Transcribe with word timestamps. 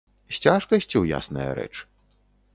З 0.37 0.39
цяжкасцю, 0.45 1.03
ясная 1.19 1.47
рэч. 1.61 1.71